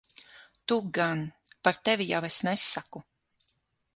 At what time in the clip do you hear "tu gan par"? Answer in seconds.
0.71-1.77